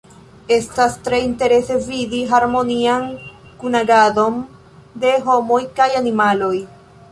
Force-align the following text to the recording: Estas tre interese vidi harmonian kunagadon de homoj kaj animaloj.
Estas 0.53 0.93
tre 1.07 1.19
interese 1.25 1.77
vidi 1.87 2.21
harmonian 2.31 3.05
kunagadon 3.61 4.41
de 5.05 5.15
homoj 5.29 5.63
kaj 5.81 5.91
animaloj. 6.03 6.55